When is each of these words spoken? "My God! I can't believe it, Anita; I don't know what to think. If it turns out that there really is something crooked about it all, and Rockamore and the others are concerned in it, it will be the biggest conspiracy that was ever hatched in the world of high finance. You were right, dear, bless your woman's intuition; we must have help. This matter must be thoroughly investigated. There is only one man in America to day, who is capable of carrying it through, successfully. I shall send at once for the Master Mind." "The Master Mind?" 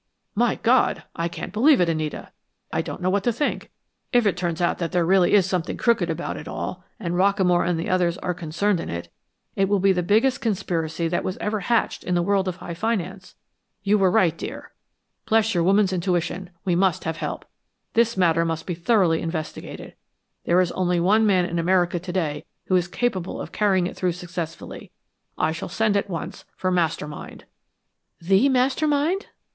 "My 0.33 0.55
God! 0.55 1.03
I 1.15 1.27
can't 1.27 1.53
believe 1.53 1.79
it, 1.79 1.87
Anita; 1.87 2.31
I 2.73 2.81
don't 2.81 3.03
know 3.03 3.11
what 3.11 3.23
to 3.25 3.31
think. 3.31 3.69
If 4.11 4.25
it 4.25 4.35
turns 4.35 4.59
out 4.59 4.79
that 4.79 4.91
there 4.93 5.05
really 5.05 5.33
is 5.33 5.45
something 5.45 5.77
crooked 5.77 6.09
about 6.09 6.37
it 6.37 6.47
all, 6.47 6.83
and 6.99 7.13
Rockamore 7.13 7.67
and 7.67 7.79
the 7.79 7.87
others 7.87 8.17
are 8.17 8.33
concerned 8.33 8.79
in 8.79 8.89
it, 8.89 9.09
it 9.55 9.69
will 9.69 9.77
be 9.79 9.93
the 9.93 10.01
biggest 10.01 10.41
conspiracy 10.41 11.07
that 11.07 11.23
was 11.23 11.37
ever 11.37 11.59
hatched 11.59 12.03
in 12.03 12.15
the 12.15 12.23
world 12.23 12.47
of 12.47 12.55
high 12.55 12.73
finance. 12.73 13.35
You 13.83 13.99
were 13.99 14.09
right, 14.09 14.35
dear, 14.35 14.71
bless 15.27 15.53
your 15.53 15.63
woman's 15.63 15.93
intuition; 15.93 16.49
we 16.65 16.75
must 16.75 17.03
have 17.03 17.17
help. 17.17 17.45
This 17.93 18.17
matter 18.17 18.43
must 18.43 18.65
be 18.65 18.73
thoroughly 18.73 19.21
investigated. 19.21 19.93
There 20.45 20.61
is 20.61 20.71
only 20.71 20.99
one 20.99 21.27
man 21.27 21.45
in 21.45 21.59
America 21.59 21.99
to 21.99 22.11
day, 22.11 22.45
who 22.65 22.75
is 22.75 22.87
capable 22.87 23.39
of 23.39 23.51
carrying 23.51 23.85
it 23.85 23.95
through, 23.95 24.13
successfully. 24.13 24.89
I 25.37 25.51
shall 25.51 25.69
send 25.69 25.95
at 25.95 26.09
once 26.09 26.43
for 26.57 26.71
the 26.71 26.75
Master 26.75 27.07
Mind." 27.07 27.45
"The 28.19 28.49
Master 28.49 28.87
Mind?" 28.87 29.27